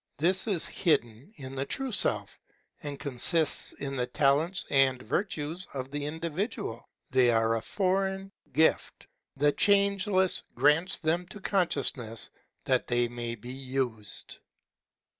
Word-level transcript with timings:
This 0.17 0.47
is 0.47 0.65
hidden 0.65 1.31
in 1.35 1.53
the 1.53 1.65
true 1.67 1.91
Self, 1.91 2.39
and 2.81 2.97
consists 2.99 3.71
in 3.73 3.95
the 3.97 4.07
talents 4.07 4.65
and 4.71 4.99
virtues 4.99 5.67
of 5.75 5.91
the 5.91 6.05
individual. 6.05 6.89
They 7.11 7.29
are 7.29 7.55
a 7.55 7.61
foreign 7.61 8.31
gift. 8.51 9.05
The 9.35 9.51
Changeless 9.51 10.41
grants 10.55 10.97
them 10.97 11.27
to 11.27 11.39
consciousness 11.39 12.31
that 12.63 12.87
they 12.87 13.09
may 13.09 13.35
be 13.35 13.53
used. 13.53 14.39